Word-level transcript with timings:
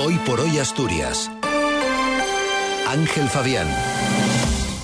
Hoy 0.00 0.14
por 0.24 0.38
hoy 0.38 0.58
Asturias. 0.58 1.28
Ángel 2.86 3.28
Fabián. 3.28 3.66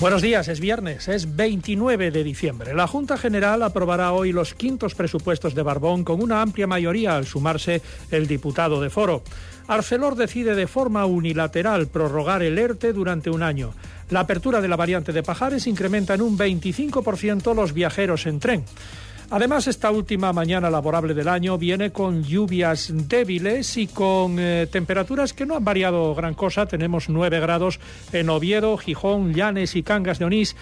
Buenos 0.01 0.21
días, 0.21 0.49
es 0.49 0.59
viernes, 0.59 1.07
es 1.07 1.37
29 1.37 2.11
de 2.11 2.21
diciembre. 2.21 2.73
La 2.73 2.85
Junta 2.85 3.17
General 3.17 3.63
aprobará 3.63 4.11
hoy 4.11 4.33
los 4.33 4.53
quintos 4.53 4.93
presupuestos 4.93 5.55
de 5.55 5.63
Barbón 5.63 6.03
con 6.03 6.21
una 6.21 6.41
amplia 6.41 6.67
mayoría 6.67 7.15
al 7.15 7.25
sumarse 7.25 7.81
el 8.11 8.27
diputado 8.27 8.81
de 8.81 8.89
Foro. 8.89 9.23
Arcelor 9.67 10.15
decide 10.15 10.53
de 10.53 10.67
forma 10.67 11.05
unilateral 11.05 11.87
prorrogar 11.87 12.43
el 12.43 12.59
ERTE 12.59 12.91
durante 12.91 13.29
un 13.29 13.41
año. 13.41 13.73
La 14.09 14.19
apertura 14.19 14.59
de 14.59 14.67
la 14.67 14.75
variante 14.75 15.13
de 15.13 15.23
Pajares 15.23 15.65
incrementa 15.65 16.13
en 16.13 16.23
un 16.23 16.37
25% 16.37 17.55
los 17.55 17.71
viajeros 17.71 18.25
en 18.25 18.41
tren. 18.41 18.65
Además, 19.31 19.67
esta 19.67 19.89
última 19.89 20.31
mañana 20.33 20.69
laborable 20.69 21.13
del 21.13 21.27
año 21.27 21.57
viene 21.57 21.91
con 21.91 22.23
lluvias 22.23 22.91
débiles 22.93 23.75
y 23.77 23.87
con 23.87 24.37
eh, 24.39 24.67
temperaturas 24.71 25.33
que 25.33 25.45
no 25.45 25.55
han 25.55 25.65
variado 25.65 26.13
gran 26.13 26.35
cosa. 26.35 26.67
Tenemos 26.67 27.09
9 27.09 27.39
grados 27.39 27.79
en 28.13 28.29
Oviedo, 28.29 28.77
Gijón, 28.77 29.33
Llanes 29.33 29.75
y 29.75 29.83
Cangas 29.83 30.19
de 30.19 30.25
Onís, 30.25 30.55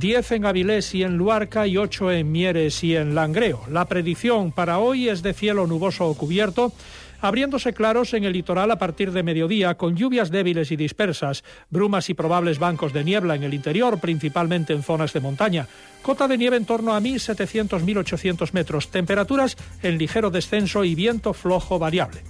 10 0.00 0.32
en 0.32 0.46
Avilés 0.46 0.94
y 0.94 1.04
en 1.04 1.16
Luarca 1.16 1.66
y 1.66 1.76
8 1.76 2.10
en 2.10 2.32
Mieres 2.32 2.82
y 2.82 2.96
en 2.96 3.14
Langreo. 3.14 3.62
La 3.70 3.84
predicción 3.84 4.50
para 4.50 4.78
hoy 4.78 5.08
es 5.08 5.22
de 5.22 5.32
cielo 5.32 5.66
nuboso 5.66 6.06
o 6.06 6.14
cubierto 6.14 6.72
abriéndose 7.20 7.72
claros 7.72 8.14
en 8.14 8.24
el 8.24 8.32
litoral 8.32 8.70
a 8.70 8.78
partir 8.78 9.12
de 9.12 9.22
mediodía, 9.22 9.74
con 9.76 9.96
lluvias 9.96 10.30
débiles 10.30 10.70
y 10.70 10.76
dispersas, 10.76 11.44
brumas 11.70 12.10
y 12.10 12.14
probables 12.14 12.58
bancos 12.58 12.92
de 12.92 13.04
niebla 13.04 13.34
en 13.34 13.42
el 13.42 13.54
interior, 13.54 13.98
principalmente 13.98 14.72
en 14.72 14.82
zonas 14.82 15.12
de 15.12 15.20
montaña. 15.20 15.66
Cota 16.02 16.28
de 16.28 16.38
nieve 16.38 16.56
en 16.56 16.64
torno 16.64 16.94
a 16.94 17.00
1.700-1.800 17.00 18.52
metros, 18.52 18.88
temperaturas 18.88 19.56
en 19.82 19.98
ligero 19.98 20.30
descenso 20.30 20.84
y 20.84 20.94
viento 20.94 21.32
flojo 21.34 21.78
variable. 21.78 22.22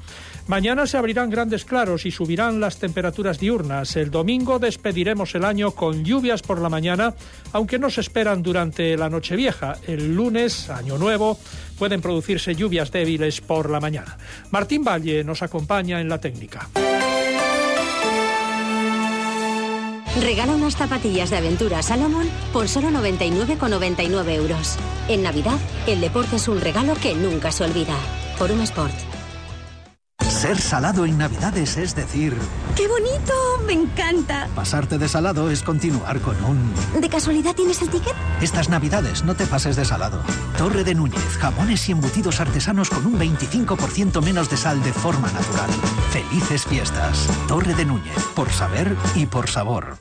Mañana 0.48 0.86
se 0.86 0.96
abrirán 0.96 1.28
grandes 1.28 1.66
claros 1.66 2.06
y 2.06 2.10
subirán 2.10 2.58
las 2.58 2.78
temperaturas 2.78 3.38
diurnas. 3.38 3.96
El 3.96 4.10
domingo 4.10 4.58
despediremos 4.58 5.34
el 5.34 5.44
año 5.44 5.72
con 5.72 6.04
lluvias 6.04 6.40
por 6.40 6.58
la 6.58 6.70
mañana, 6.70 7.12
aunque 7.52 7.78
no 7.78 7.90
se 7.90 8.00
esperan 8.00 8.42
durante 8.42 8.96
la 8.96 9.10
noche 9.10 9.36
vieja. 9.36 9.76
El 9.86 10.16
lunes, 10.16 10.70
año 10.70 10.96
nuevo, 10.96 11.38
pueden 11.78 12.00
producirse 12.00 12.54
lluvias 12.54 12.90
débiles 12.90 13.42
por 13.42 13.68
la 13.68 13.78
mañana. 13.78 14.16
Martín 14.50 14.84
Valle 14.84 15.22
nos 15.22 15.42
acompaña 15.42 16.00
en 16.00 16.08
la 16.08 16.18
técnica. 16.18 16.66
Regala 20.22 20.54
unas 20.54 20.76
zapatillas 20.76 21.28
de 21.28 21.36
aventura 21.36 21.82
Salomon 21.82 22.26
por 22.54 22.68
solo 22.68 22.88
99,99 22.88 24.30
euros. 24.30 24.78
En 25.08 25.22
Navidad, 25.22 25.58
el 25.86 26.00
deporte 26.00 26.36
es 26.36 26.48
un 26.48 26.58
regalo 26.58 26.94
que 26.94 27.14
nunca 27.14 27.52
se 27.52 27.64
olvida. 27.64 27.96
Por 28.38 28.50
un 28.50 28.62
Sport. 28.62 29.17
Ser 30.38 30.60
salado 30.60 31.04
en 31.04 31.18
Navidades 31.18 31.76
es 31.78 31.96
decir... 31.96 32.38
¡Qué 32.76 32.86
bonito! 32.86 33.32
¡Me 33.66 33.72
encanta! 33.72 34.46
Pasarte 34.54 34.96
de 34.96 35.08
salado 35.08 35.50
es 35.50 35.64
continuar 35.64 36.20
con 36.20 36.36
un... 36.44 36.72
¿De 37.00 37.08
casualidad 37.08 37.56
tienes 37.56 37.82
el 37.82 37.90
ticket? 37.90 38.14
Estas 38.40 38.68
Navidades 38.68 39.24
no 39.24 39.34
te 39.34 39.48
pases 39.48 39.74
de 39.74 39.84
salado. 39.84 40.22
Torre 40.56 40.84
de 40.84 40.94
Núñez, 40.94 41.36
jamones 41.40 41.88
y 41.88 41.92
embutidos 41.92 42.38
artesanos 42.38 42.88
con 42.88 43.04
un 43.04 43.18
25% 43.18 44.22
menos 44.22 44.48
de 44.48 44.56
sal 44.56 44.80
de 44.84 44.92
forma 44.92 45.26
natural. 45.32 45.70
Felices 46.12 46.66
fiestas. 46.66 47.26
Torre 47.48 47.74
de 47.74 47.84
Núñez, 47.84 48.14
por 48.36 48.48
saber 48.50 48.94
y 49.16 49.26
por 49.26 49.48
sabor. 49.48 49.98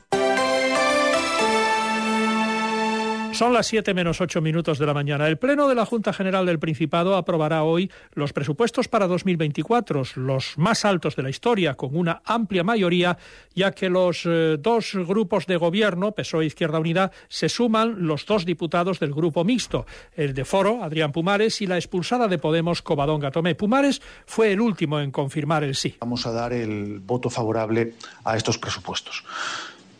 Son 3.38 3.52
las 3.52 3.68
7 3.68 3.94
menos 3.94 4.20
8 4.20 4.40
minutos 4.40 4.80
de 4.80 4.86
la 4.86 4.92
mañana. 4.92 5.28
El 5.28 5.38
Pleno 5.38 5.68
de 5.68 5.76
la 5.76 5.86
Junta 5.86 6.12
General 6.12 6.44
del 6.44 6.58
Principado 6.58 7.14
aprobará 7.14 7.62
hoy 7.62 7.88
los 8.14 8.32
presupuestos 8.32 8.88
para 8.88 9.06
2024, 9.06 10.02
los 10.16 10.58
más 10.58 10.84
altos 10.84 11.14
de 11.14 11.22
la 11.22 11.30
historia, 11.30 11.74
con 11.74 11.96
una 11.96 12.20
amplia 12.24 12.64
mayoría, 12.64 13.16
ya 13.54 13.70
que 13.70 13.90
los 13.90 14.26
eh, 14.26 14.56
dos 14.58 14.90
grupos 15.06 15.46
de 15.46 15.56
gobierno, 15.56 16.10
PSOE 16.10 16.42
e 16.42 16.46
Izquierda 16.46 16.80
Unida, 16.80 17.12
se 17.28 17.48
suman 17.48 18.08
los 18.08 18.26
dos 18.26 18.44
diputados 18.44 18.98
del 18.98 19.14
grupo 19.14 19.44
mixto, 19.44 19.86
el 20.16 20.34
de 20.34 20.44
Foro, 20.44 20.82
Adrián 20.82 21.12
Pumares, 21.12 21.62
y 21.62 21.68
la 21.68 21.76
expulsada 21.76 22.26
de 22.26 22.38
Podemos, 22.38 22.82
Covadonga 22.82 23.30
Tomé. 23.30 23.54
Pumares 23.54 24.02
fue 24.26 24.50
el 24.50 24.60
último 24.60 24.98
en 24.98 25.12
confirmar 25.12 25.62
el 25.62 25.76
sí. 25.76 25.94
Vamos 26.00 26.26
a 26.26 26.32
dar 26.32 26.52
el 26.52 26.98
voto 26.98 27.30
favorable 27.30 27.94
a 28.24 28.36
estos 28.36 28.58
presupuestos. 28.58 29.22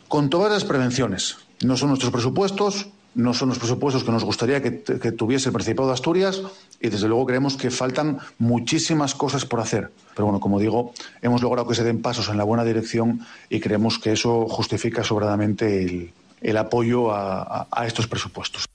Con 0.09 0.29
todas 0.29 0.51
las 0.51 0.65
prevenciones. 0.65 1.37
No 1.61 1.77
son 1.77 1.89
nuestros 1.89 2.11
presupuestos, 2.11 2.89
no 3.15 3.33
son 3.33 3.49
los 3.49 3.59
presupuestos 3.59 4.03
que 4.03 4.11
nos 4.11 4.23
gustaría 4.23 4.61
que, 4.61 4.71
tuviese 5.11 5.49
el 5.49 5.53
Principado 5.53 5.87
de 5.89 5.93
Asturias 5.93 6.41
y 6.79 6.89
desde 6.89 7.07
luego 7.07 7.25
creemos 7.25 7.57
que 7.57 7.71
faltan 7.71 8.19
muchísimas 8.37 9.15
cosas 9.15 9.45
por 9.45 9.59
hacer. 9.59 9.91
Pero 10.13 10.25
bueno, 10.25 10.39
como 10.39 10.59
digo, 10.59 10.93
hemos 11.21 11.41
logrado 11.41 11.67
que 11.67 11.75
se 11.75 11.83
den 11.83 12.01
pasos 12.01 12.29
en 12.29 12.37
la 12.37 12.43
buena 12.43 12.63
dirección 12.63 13.21
y 13.49 13.59
creemos 13.59 13.99
que 13.99 14.11
eso 14.11 14.47
justifica 14.47 15.03
sobradamente 15.03 16.11
el, 16.41 16.57
apoyo 16.57 17.11
a 17.11 17.85
estos 17.85 18.07
presupuestos. 18.07 18.68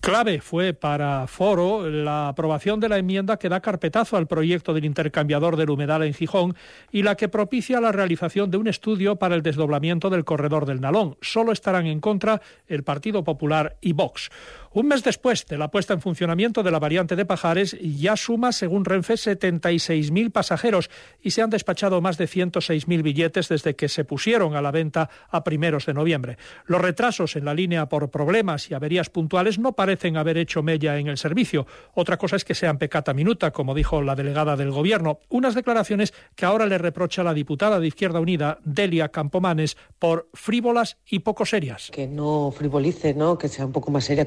Clave 0.00 0.40
fue 0.40 0.72
para 0.72 1.26
Foro 1.26 1.90
la 1.90 2.28
aprobación 2.28 2.78
de 2.78 2.88
la 2.88 2.98
enmienda 2.98 3.38
que 3.38 3.48
da 3.48 3.60
carpetazo 3.60 4.16
al 4.16 4.26
proyecto 4.26 4.72
del 4.72 4.84
intercambiador 4.84 5.56
del 5.56 5.70
humedal 5.70 6.04
en 6.04 6.14
Gijón 6.14 6.54
y 6.92 7.02
la 7.02 7.16
que 7.16 7.28
propicia 7.28 7.80
la 7.80 7.92
realización 7.92 8.50
de 8.50 8.56
un 8.56 8.68
estudio 8.68 9.16
para 9.16 9.34
el 9.34 9.42
desdoblamiento 9.42 10.08
del 10.08 10.24
corredor 10.24 10.64
del 10.64 10.80
Nalón. 10.80 11.16
Solo 11.20 11.52
estarán 11.52 11.86
en 11.86 12.00
contra 12.00 12.40
el 12.68 12.84
Partido 12.84 13.24
Popular 13.24 13.76
y 13.80 13.94
Vox. 13.94 14.30
Un 14.72 14.88
mes 14.88 15.02
después 15.02 15.46
de 15.46 15.56
la 15.56 15.70
puesta 15.70 15.94
en 15.94 16.02
funcionamiento 16.02 16.62
de 16.62 16.70
la 16.70 16.78
variante 16.78 17.16
de 17.16 17.24
Pajares, 17.24 17.76
ya 17.80 18.14
suma, 18.14 18.52
según 18.52 18.84
Renfe, 18.84 19.14
76.000 19.14 20.30
pasajeros 20.30 20.90
y 21.22 21.30
se 21.30 21.40
han 21.40 21.48
despachado 21.48 22.02
más 22.02 22.18
de 22.18 22.26
106.000 22.26 23.02
billetes 23.02 23.48
desde 23.48 23.74
que 23.74 23.88
se 23.88 24.04
pusieron 24.04 24.54
a 24.54 24.60
la 24.60 24.70
venta 24.70 25.08
a 25.30 25.44
primeros 25.44 25.86
de 25.86 25.94
noviembre. 25.94 26.36
Los 26.66 26.82
retrasos 26.82 27.36
en 27.36 27.46
la 27.46 27.54
línea 27.54 27.88
por 27.88 28.10
problemas 28.10 28.70
y 28.70 28.74
averías 28.74 29.08
puntuales 29.08 29.58
no 29.58 29.72
parecen 29.86 30.16
haber 30.16 30.36
hecho 30.36 30.64
mella 30.64 30.98
en 30.98 31.06
el 31.06 31.16
servicio. 31.16 31.64
Otra 31.94 32.16
cosa 32.16 32.34
es 32.34 32.44
que 32.44 32.56
sean 32.56 32.76
pecata 32.76 33.14
minuta, 33.14 33.52
como 33.52 33.72
dijo 33.72 34.02
la 34.02 34.16
delegada 34.16 34.56
del 34.56 34.72
Gobierno. 34.72 35.20
Unas 35.28 35.54
declaraciones 35.54 36.12
que 36.34 36.44
ahora 36.44 36.66
le 36.66 36.76
reprocha 36.76 37.22
la 37.22 37.32
diputada 37.32 37.78
de 37.78 37.86
Izquierda 37.86 38.18
Unida, 38.18 38.58
Delia 38.64 39.10
Campomanes, 39.10 39.76
por 40.00 40.28
frívolas 40.34 40.96
y 41.08 41.20
poco 41.20 41.46
serias. 41.46 41.92
Que 41.92 42.08
no 42.08 42.50
frivolice, 42.50 43.14
¿no? 43.14 43.38
que 43.38 43.46
sea 43.46 43.64
un 43.64 43.70
poco 43.70 43.92
más 43.92 44.02
seria 44.02 44.26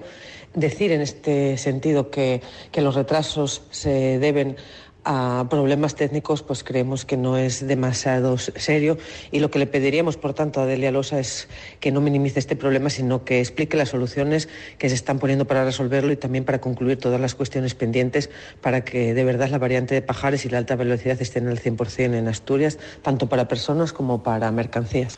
decir 0.53 0.93
en 0.93 1.01
este 1.01 1.57
sentido 1.57 2.09
que, 2.09 2.41
los 2.79 2.95
retrasos 2.95 3.63
se 3.71 4.19
deben 4.19 4.55
a 5.03 5.47
problemas 5.49 5.95
técnicos, 5.95 6.43
pues 6.43 6.63
creemos 6.63 7.05
que 7.05 7.17
no 7.17 7.37
es 7.37 7.65
demasiado 7.65 8.37
serio 8.37 8.97
y 9.31 9.39
lo 9.39 9.49
que 9.49 9.59
le 9.59 9.67
pediríamos, 9.67 10.17
por 10.17 10.33
tanto, 10.33 10.61
a 10.61 10.65
Delia 10.65 10.91
Losa 10.91 11.19
es 11.19 11.47
que 11.79 11.91
no 11.91 12.01
minimice 12.01 12.39
este 12.39 12.55
problema, 12.55 12.89
sino 12.89 13.23
que 13.23 13.39
explique 13.39 13.77
las 13.77 13.89
soluciones 13.89 14.49
que 14.77 14.89
se 14.89 14.95
están 14.95 15.19
poniendo 15.19 15.45
para 15.45 15.63
resolverlo 15.63 16.11
y 16.11 16.17
también 16.17 16.43
para 16.43 16.61
concluir 16.61 16.97
todas 16.97 17.19
las 17.19 17.35
cuestiones 17.35 17.75
pendientes 17.75 18.29
para 18.61 18.83
que 18.83 19.13
de 19.13 19.23
verdad 19.23 19.49
la 19.49 19.57
variante 19.57 19.95
de 19.95 20.01
Pajares 20.01 20.45
y 20.45 20.49
la 20.49 20.57
alta 20.57 20.75
velocidad 20.75 21.21
estén 21.21 21.47
al 21.47 21.59
100% 21.59 22.15
en 22.15 22.27
Asturias, 22.27 22.77
tanto 23.01 23.29
para 23.29 23.47
personas 23.47 23.93
como 23.93 24.23
para 24.23 24.51
mercancías. 24.51 25.17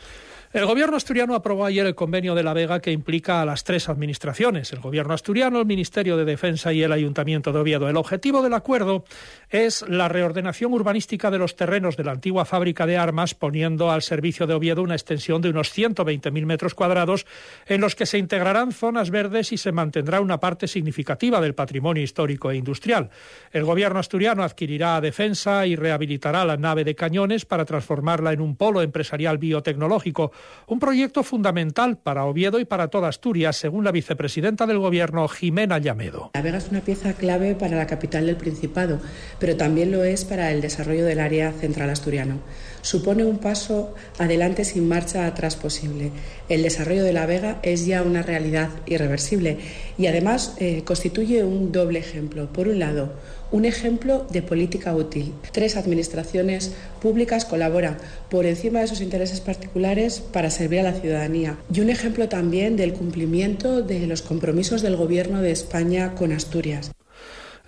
El 0.52 0.66
gobierno 0.66 0.98
asturiano 0.98 1.34
aprobó 1.34 1.64
ayer 1.64 1.86
el 1.86 1.94
convenio 1.94 2.34
de 2.34 2.42
La 2.42 2.52
Vega 2.52 2.80
que 2.80 2.92
implica 2.92 3.40
a 3.40 3.46
las 3.46 3.64
tres 3.64 3.88
administraciones, 3.88 4.70
el 4.74 4.80
gobierno 4.80 5.14
asturiano, 5.14 5.58
el 5.58 5.64
Ministerio 5.64 6.18
de 6.18 6.26
Defensa 6.26 6.74
y 6.74 6.82
el 6.82 6.92
Ayuntamiento 6.92 7.54
de 7.54 7.60
Oviedo. 7.60 7.88
El 7.88 7.96
objetivo 7.96 8.42
del 8.42 8.52
acuerdo 8.52 9.06
es 9.48 9.82
la 9.88 10.08
reordenación 10.08 10.74
urbanística 10.74 11.30
de 11.30 11.38
los 11.38 11.56
terrenos 11.56 11.96
de 11.96 12.04
la 12.04 12.12
antigua 12.12 12.44
fábrica 12.44 12.84
de 12.84 12.98
armas, 12.98 13.34
poniendo 13.34 13.90
al 13.90 14.02
servicio 14.02 14.46
de 14.46 14.52
Oviedo 14.52 14.82
una 14.82 14.94
extensión 14.94 15.40
de 15.40 15.48
unos 15.48 15.74
120.000 15.74 16.44
metros 16.44 16.74
cuadrados, 16.74 17.24
en 17.64 17.80
los 17.80 17.94
que 17.94 18.04
se 18.04 18.18
integrarán 18.18 18.72
zonas 18.72 19.08
verdes 19.08 19.52
y 19.52 19.56
se 19.56 19.72
mantendrá 19.72 20.20
una 20.20 20.38
parte 20.38 20.68
significativa 20.68 21.40
del 21.40 21.54
patrimonio 21.54 22.02
histórico 22.02 22.50
e 22.50 22.56
industrial. 22.56 23.08
El 23.52 23.64
gobierno 23.64 24.00
asturiano 24.00 24.42
adquirirá 24.42 25.00
Defensa 25.00 25.66
y 25.66 25.76
rehabilitará 25.76 26.44
la 26.44 26.58
nave 26.58 26.84
de 26.84 26.94
cañones 26.94 27.46
para 27.46 27.64
transformarla 27.64 28.34
en 28.34 28.42
un 28.42 28.54
polo 28.54 28.82
empresarial 28.82 29.38
biotecnológico 29.38 30.30
un 30.66 30.78
proyecto 30.78 31.22
fundamental 31.22 31.98
para 31.98 32.24
Oviedo 32.24 32.58
y 32.58 32.64
para 32.64 32.88
toda 32.88 33.08
Asturias, 33.08 33.56
según 33.56 33.84
la 33.84 33.92
vicepresidenta 33.92 34.66
del 34.66 34.78
Gobierno, 34.78 35.28
Jimena 35.28 35.78
Llamedo. 35.78 36.30
La 36.34 36.42
Vega 36.42 36.58
es 36.58 36.68
una 36.70 36.80
pieza 36.80 37.12
clave 37.14 37.54
para 37.54 37.76
la 37.76 37.86
capital 37.86 38.26
del 38.26 38.36
Principado, 38.36 39.00
pero 39.38 39.56
también 39.56 39.90
lo 39.90 40.04
es 40.04 40.24
para 40.24 40.50
el 40.50 40.60
desarrollo 40.60 41.04
del 41.04 41.20
área 41.20 41.52
central 41.52 41.90
asturiano. 41.90 42.38
Supone 42.80 43.24
un 43.24 43.38
paso 43.38 43.94
adelante 44.18 44.64
sin 44.64 44.88
marcha 44.88 45.26
atrás 45.26 45.56
posible. 45.56 46.10
El 46.48 46.62
desarrollo 46.62 47.04
de 47.04 47.12
la 47.12 47.26
Vega 47.26 47.58
es 47.62 47.86
ya 47.86 48.02
una 48.02 48.22
realidad 48.22 48.70
irreversible 48.86 49.58
y 49.98 50.06
además 50.06 50.56
eh, 50.58 50.82
constituye 50.84 51.44
un 51.44 51.70
doble 51.70 51.98
ejemplo. 51.98 52.52
Por 52.52 52.68
un 52.68 52.78
lado, 52.78 53.12
un 53.52 53.66
ejemplo 53.66 54.26
de 54.30 54.42
política 54.42 54.94
útil. 54.96 55.32
Tres 55.52 55.76
administraciones 55.76 56.72
públicas 57.00 57.44
colaboran 57.44 57.98
por 58.30 58.46
encima 58.46 58.80
de 58.80 58.88
sus 58.88 59.00
intereses 59.00 59.40
particulares 59.40 60.20
para 60.20 60.50
servir 60.50 60.80
a 60.80 60.84
la 60.84 60.94
ciudadanía. 60.94 61.58
Y 61.72 61.80
un 61.80 61.90
ejemplo 61.90 62.28
también 62.28 62.76
del 62.76 62.94
cumplimiento 62.94 63.82
de 63.82 64.06
los 64.06 64.22
compromisos 64.22 64.82
del 64.82 64.96
Gobierno 64.96 65.42
de 65.42 65.52
España 65.52 66.14
con 66.14 66.32
Asturias. 66.32 66.90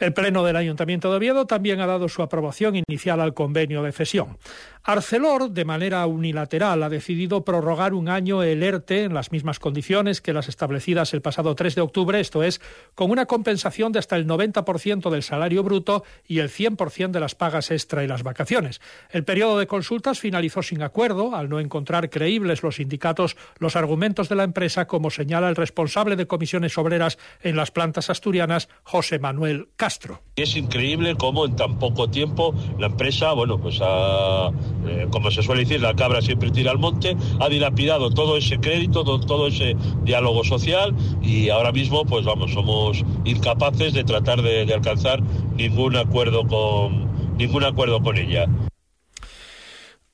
El 0.05 0.13
Pleno 0.13 0.45
del 0.45 0.57
Ayuntamiento 0.57 1.11
de 1.11 1.17
Oviedo 1.17 1.47
también 1.47 1.81
ha 1.81 1.87
dado 1.87 2.11
su 2.11 2.21
aprobación 2.21 2.77
inicial 2.77 3.23
al 3.23 3.33
convenio 3.33 3.83
de 3.83 3.91
cesión. 3.91 4.37
Arcelor, 4.83 5.51
de 5.51 5.65
manera 5.65 6.05
unilateral, 6.05 6.83
ha 6.83 6.91
decidido 6.91 7.43
prorrogar 7.43 7.95
un 7.95 8.11
año 8.11 8.43
el 8.43 8.63
ERTE 8.63 9.05
en 9.05 9.15
las 9.15 9.33
mismas 9.33 9.59
condiciones 9.59 10.21
que 10.21 10.35
las 10.35 10.51
establecidas 10.51 11.15
el 11.15 11.23
pasado 11.23 11.55
3 11.55 11.77
de 11.77 11.81
octubre, 11.81 12.21
esto 12.21 12.43
es, 12.43 12.61
con 12.95 13.11
una 13.11 13.25
compensación 13.25 13.93
de 13.93 13.99
hasta 13.99 14.17
el 14.17 14.27
90% 14.27 15.09
del 15.09 15.23
salario 15.23 15.63
bruto 15.63 16.05
y 16.27 16.41
el 16.41 16.51
100% 16.51 17.13
de 17.13 17.21
las 17.21 17.35
pagas 17.35 17.71
extra 17.71 18.05
y 18.05 18.07
las 18.07 18.23
vacaciones. 18.23 18.83
El 19.09 19.25
periodo 19.25 19.59
de 19.59 19.67
consultas 19.67 20.21
finalizó 20.21 20.63
sin 20.63 20.83
acuerdo, 20.83 21.35
al 21.35 21.49
no 21.49 21.61
encontrar 21.61 22.11
creíbles 22.11 22.63
los 22.63 22.77
sindicatos 22.77 23.39
los 23.59 23.75
argumentos 23.75 24.29
de 24.29 24.37
la 24.37 24.45
empresa, 24.45 24.87
como 24.87 25.09
señala 25.09 25.49
el 25.49 25.57
responsable 25.57 26.15
de 26.17 26.27
comisiones 26.27 26.77
obreras 26.77 27.17
en 27.41 27.57
las 27.57 27.71
plantas 27.71 28.11
asturianas, 28.11 28.69
José 28.83 29.19
Manuel 29.19 29.69
Castro. 29.77 29.94
Es 30.37 30.57
increíble 30.57 31.15
cómo 31.17 31.45
en 31.45 31.57
tan 31.57 31.79
poco 31.79 32.09
tiempo 32.09 32.55
la 32.79 32.87
empresa, 32.87 33.33
bueno, 33.33 33.59
pues 33.59 33.79
ha 33.81 34.51
eh, 34.87 35.07
como 35.11 35.31
se 35.31 35.43
suele 35.43 35.63
decir, 35.63 35.81
la 35.81 35.95
cabra 35.95 36.21
siempre 36.21 36.51
tira 36.51 36.71
al 36.71 36.79
monte, 36.79 37.17
ha 37.41 37.49
dilapidado 37.49 38.11
todo 38.11 38.37
ese 38.37 38.59
crédito, 38.59 39.05
todo, 39.05 39.47
ese 39.47 39.77
diálogo 40.03 40.45
social 40.45 40.95
y 41.23 41.49
ahora 41.51 41.73
mismo, 41.73 42.05
pues 42.05 42.25
vamos, 42.25 42.53
somos 42.53 43.05
incapaces 43.25 43.93
de 43.93 44.05
tratar 44.05 44.43
de, 44.43 44.67
de 44.67 44.75
alcanzar 44.75 45.23
ningún 45.57 45.97
acuerdo 45.97 46.47
con 46.47 47.37
ningún 47.37 47.65
acuerdo 47.65 48.03
con 48.03 48.17
ella. 48.17 48.47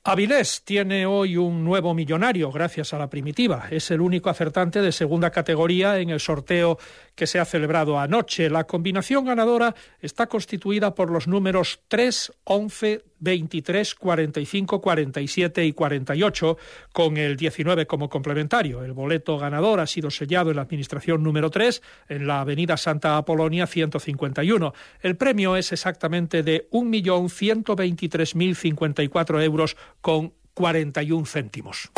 Avilés 0.03 0.63
tiene 0.63 1.05
hoy 1.05 1.37
un 1.37 1.63
nuevo 1.63 1.93
millonario 1.93 2.51
gracias 2.51 2.91
a 2.91 2.97
la 2.97 3.07
primitiva. 3.07 3.67
Es 3.69 3.91
el 3.91 4.01
único 4.01 4.31
acertante 4.31 4.81
de 4.81 4.91
segunda 4.91 5.29
categoría 5.29 5.99
en 5.99 6.09
el 6.09 6.19
sorteo 6.19 6.79
que 7.13 7.27
se 7.27 7.39
ha 7.39 7.45
celebrado 7.45 7.99
anoche. 7.99 8.49
La 8.49 8.63
combinación 8.63 9.25
ganadora 9.25 9.75
está 9.99 10.25
constituida 10.25 10.95
por 10.95 11.11
los 11.11 11.27
números 11.27 11.81
3, 11.87 12.33
11, 12.45 13.03
23, 13.21 13.95
45, 13.95 14.81
47 14.81 15.65
y 15.65 15.73
48, 15.73 16.57
con 16.91 17.15
el 17.17 17.37
19 17.37 17.87
como 17.87 18.09
complementario. 18.09 18.83
El 18.83 18.91
boleto 18.91 19.37
ganador 19.37 19.79
ha 19.79 19.87
sido 19.87 20.11
sellado 20.11 20.49
en 20.49 20.57
la 20.57 20.63
Administración 20.63 21.23
número 21.23 21.49
3, 21.49 21.81
en 22.09 22.27
la 22.27 22.41
Avenida 22.41 22.75
Santa 22.75 23.15
Apolonia 23.15 23.67
151. 23.67 24.73
El 25.01 25.15
premio 25.15 25.55
es 25.55 25.71
exactamente 25.71 26.43
de 26.43 26.67
1.123.054 26.71 29.43
euros 29.43 29.77
con 30.01 30.33
41 30.53 31.25
céntimos. 31.25 31.89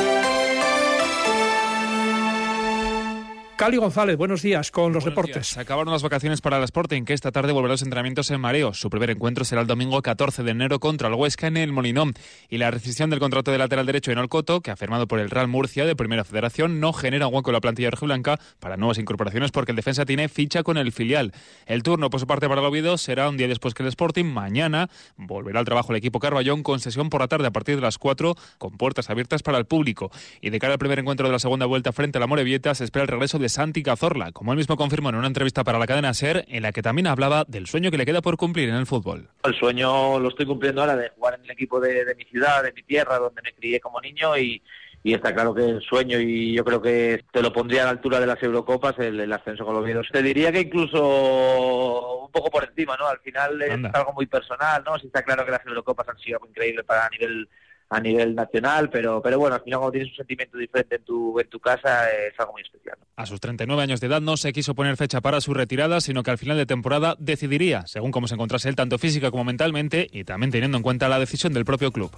Cali 3.63 3.77
González, 3.77 4.17
buenos 4.17 4.41
días 4.41 4.71
con 4.71 4.91
los 4.91 5.05
deportes. 5.05 5.47
Se 5.47 5.61
acabaron 5.61 5.93
las 5.93 6.03
vacaciones 6.03 6.41
para 6.41 6.57
el 6.57 6.63
Sporting, 6.65 7.03
que 7.05 7.13
esta 7.13 7.31
tarde 7.31 7.53
volverá 7.53 7.71
a 7.71 7.75
los 7.75 7.81
entrenamientos 7.81 8.29
en 8.29 8.41
Mareo. 8.41 8.73
Su 8.73 8.89
primer 8.89 9.09
encuentro 9.11 9.45
será 9.45 9.61
el 9.61 9.67
domingo 9.67 10.01
14 10.01 10.43
de 10.43 10.51
enero 10.51 10.81
contra 10.81 11.07
el 11.07 11.13
Huesca 11.13 11.47
en 11.47 11.55
el 11.55 11.71
Molinón. 11.71 12.13
Y 12.49 12.57
la 12.57 12.71
rescisión 12.71 13.09
del 13.09 13.21
contrato 13.21 13.51
de 13.51 13.57
lateral 13.57 13.85
derecho 13.85 14.11
en 14.11 14.17
Alcoto, 14.17 14.59
que 14.59 14.69
ha 14.69 14.75
firmado 14.75 15.07
por 15.07 15.21
el 15.21 15.29
Real 15.29 15.47
Murcia 15.47 15.85
de 15.85 15.95
Primera 15.95 16.25
Federación, 16.25 16.81
no 16.81 16.91
genera 16.91 17.27
hueco 17.27 17.51
en 17.51 17.53
la 17.53 17.61
plantilla 17.61 17.89
rojiblanca 17.89 18.37
para 18.59 18.75
nuevas 18.75 18.97
incorporaciones 18.97 19.51
porque 19.51 19.71
el 19.71 19.77
defensa 19.77 20.03
tiene 20.03 20.27
ficha 20.27 20.63
con 20.63 20.77
el 20.77 20.91
filial. 20.91 21.31
El 21.65 21.83
turno, 21.83 22.09
por 22.09 22.19
su 22.19 22.27
parte, 22.27 22.49
para 22.49 22.59
el 22.59 22.67
Oviedo 22.67 22.97
será 22.97 23.29
un 23.29 23.37
día 23.37 23.47
después 23.47 23.73
que 23.73 23.83
el 23.83 23.87
Sporting. 23.87 24.25
Mañana 24.25 24.89
volverá 25.15 25.59
al 25.59 25.65
trabajo 25.65 25.93
el 25.93 25.99
equipo 25.99 26.19
Carballón 26.19 26.63
con 26.63 26.81
sesión 26.81 27.09
por 27.09 27.21
la 27.21 27.29
tarde 27.29 27.47
a 27.47 27.51
partir 27.51 27.77
de 27.77 27.81
las 27.81 27.97
4 27.97 28.35
con 28.57 28.71
puertas 28.75 29.09
abiertas 29.09 29.41
para 29.41 29.57
el 29.57 29.63
público. 29.63 30.11
Y 30.41 30.49
de 30.49 30.59
cara 30.59 30.73
al 30.73 30.79
primer 30.79 30.99
encuentro 30.99 31.27
de 31.27 31.31
la 31.31 31.39
segunda 31.39 31.65
vuelta 31.65 31.93
frente 31.93 32.17
a 32.17 32.19
la 32.19 32.27
Morevieta 32.27 32.75
se 32.75 32.83
espera 32.83 33.03
el 33.03 33.07
regreso 33.07 33.39
de 33.39 33.52
Santi 33.53 33.83
Cazorla 33.83 34.31
como 34.31 34.51
él 34.51 34.57
mismo 34.57 34.75
confirmó 34.75 35.09
en 35.09 35.15
una 35.15 35.27
entrevista 35.27 35.63
para 35.63 35.79
la 35.79 35.87
cadena 35.87 36.13
SER, 36.13 36.45
en 36.47 36.63
la 36.63 36.71
que 36.71 36.81
también 36.81 37.07
hablaba 37.07 37.45
del 37.47 37.67
sueño 37.67 37.91
que 37.91 37.97
le 37.97 38.05
queda 38.05 38.21
por 38.21 38.35
cumplir 38.35 38.69
en 38.69 38.75
el 38.75 38.85
fútbol. 38.85 39.29
El 39.43 39.53
sueño 39.53 40.19
lo 40.19 40.29
estoy 40.29 40.45
cumpliendo 40.45 40.81
ahora 40.81 40.95
de 40.95 41.09
jugar 41.09 41.35
en 41.35 41.45
el 41.45 41.51
equipo 41.51 41.79
de, 41.79 42.13
mi 42.17 42.25
ciudad, 42.25 42.63
de 42.63 42.73
mi 42.73 42.83
tierra, 42.83 43.19
donde 43.19 43.41
me 43.41 43.53
crié 43.53 43.79
como 43.79 44.01
niño 44.01 44.37
y, 44.37 44.61
está 45.03 45.33
claro 45.33 45.53
que 45.53 45.63
el 45.63 45.81
sueño 45.81 46.19
y 46.19 46.53
yo 46.53 46.63
creo 46.63 46.81
que 46.81 47.25
te 47.31 47.41
lo 47.41 47.51
pondría 47.51 47.81
a 47.81 47.85
la 47.85 47.91
altura 47.91 48.19
de 48.19 48.25
las 48.25 48.41
Eurocopas 48.41 48.97
el, 48.99 49.31
ascenso 49.31 49.65
con 49.65 49.75
los 49.75 49.83
Oviedo. 49.83 50.01
Te 50.11 50.23
diría 50.23 50.51
que 50.51 50.61
incluso 50.61 52.23
un 52.25 52.31
poco 52.31 52.49
por 52.49 52.63
encima, 52.63 52.95
¿no? 52.97 53.07
Al 53.07 53.19
final 53.19 53.61
es 53.61 53.93
algo 53.93 54.13
muy 54.13 54.25
personal, 54.25 54.81
¿no? 54.85 54.97
Sí 54.97 55.07
está 55.07 55.21
claro 55.21 55.45
que 55.45 55.51
las 55.51 55.65
Eurocopas 55.65 56.07
han 56.07 56.17
sido 56.17 56.37
algo 56.37 56.47
increíble 56.47 56.83
para 56.83 57.05
a 57.05 57.09
nivel 57.09 57.47
a 57.93 57.99
nivel 57.99 58.33
nacional, 58.33 58.89
pero, 58.89 59.21
pero 59.21 59.37
bueno, 59.37 59.55
al 59.55 59.61
final 59.61 59.79
cuando 59.79 59.91
tienes 59.91 60.09
un 60.09 60.17
sentimiento 60.17 60.57
diferente 60.57 60.95
en 60.95 61.03
tu, 61.03 61.39
en 61.39 61.47
tu 61.47 61.59
casa 61.59 62.09
es 62.09 62.33
algo 62.39 62.53
muy 62.53 62.63
especial. 62.63 62.97
A 63.15 63.27
sus 63.27 63.39
39 63.39 63.83
años 63.83 64.01
de 64.01 64.07
edad 64.07 64.19
no 64.19 64.35
se 64.35 64.51
quiso 64.51 64.73
poner 64.73 64.97
fecha 64.97 65.21
para 65.21 65.39
su 65.41 65.53
retirada, 65.53 66.01
sino 66.01 66.23
que 66.23 66.31
al 66.31 66.39
final 66.39 66.57
de 66.57 66.65
temporada 66.65 67.15
decidiría, 67.19 67.85
según 67.85 68.11
cómo 68.11 68.27
se 68.27 68.33
encontrase 68.33 68.67
él, 68.67 68.75
tanto 68.75 68.97
física 68.97 69.29
como 69.29 69.43
mentalmente, 69.43 70.07
y 70.11 70.23
también 70.23 70.51
teniendo 70.51 70.77
en 70.77 70.83
cuenta 70.83 71.07
la 71.07 71.19
decisión 71.19 71.53
del 71.53 71.65
propio 71.65 71.91
club. 71.91 72.09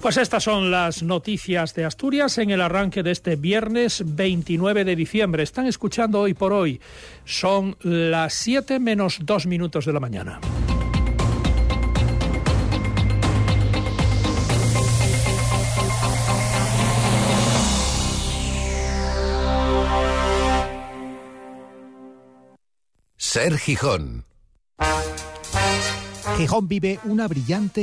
Pues 0.00 0.16
estas 0.16 0.42
son 0.42 0.72
las 0.72 1.04
noticias 1.04 1.74
de 1.74 1.84
Asturias 1.84 2.38
en 2.38 2.50
el 2.50 2.60
arranque 2.60 3.04
de 3.04 3.12
este 3.12 3.36
viernes 3.36 4.02
29 4.04 4.84
de 4.84 4.96
diciembre. 4.96 5.44
Están 5.44 5.66
escuchando 5.66 6.20
hoy 6.20 6.34
por 6.34 6.52
hoy. 6.52 6.80
Son 7.24 7.76
las 7.82 8.34
7 8.34 8.80
menos 8.80 9.18
2 9.22 9.46
minutos 9.46 9.86
de 9.86 9.92
la 9.92 10.00
mañana. 10.00 10.40
Ser 23.34 23.58
Gijón. 23.58 24.24
Gijón 26.36 26.68
vive 26.68 27.00
una 27.02 27.26
brillante 27.26 27.82